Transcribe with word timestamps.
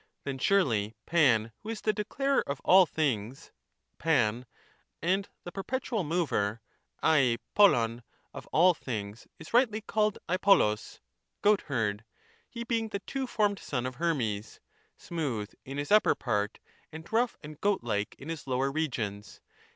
Then 0.23 0.39
siirely 0.39 0.95
Pan, 1.05 1.51
who 1.59 1.69
is 1.69 1.81
the 1.81 1.93
declarer 1.93 2.43
of 2.47 2.59
all 2.65 2.87
things, 2.87 3.51
(i:av) 4.03 4.45
and 4.99 5.29
the 5.43 5.51
perpetual 5.51 6.03
mover 6.03 6.59
(aci 7.03 7.37
oAwi') 7.55 8.01
of 8.33 8.47
all 8.47 8.73
things, 8.73 9.27
is 9.37 9.53
rightly 9.53 9.79
called 9.79 10.17
ai 10.27 10.37
rroXog 10.37 11.01
(goat 11.43 11.61
herd), 11.67 12.03
he 12.49 12.63
being 12.63 12.87
the 12.87 13.01
two 13.01 13.27
formed 13.27 13.59
son 13.59 13.85
of 13.85 13.93
Hermes, 13.97 14.59
smooth 14.97 15.53
in 15.65 15.77
his 15.77 15.91
upper 15.91 16.15
part, 16.15 16.57
and 16.91 17.13
rough 17.13 17.37
and 17.43 17.61
goatlike 17.61 18.15
in 18.17 18.29
his 18.29 18.47
lower 18.47 18.71
regions. 18.71 19.39